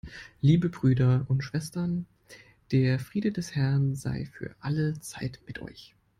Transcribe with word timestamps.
Liebe 0.41 0.69
Brüder 0.69 1.27
und 1.27 1.43
Schwestern, 1.43 2.07
der 2.71 2.97
Friede 2.97 3.31
des 3.31 3.53
Herrn 3.53 3.93
sei 3.93 4.25
für 4.25 4.55
alle 4.59 4.99
Zeit 4.99 5.39
mit 5.45 5.61
euch. 5.61 5.93